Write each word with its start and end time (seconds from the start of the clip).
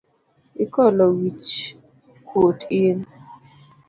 Ikolo 0.63 1.03
wich 1.17 1.51
kuot 2.27 2.59
in. 2.83 2.99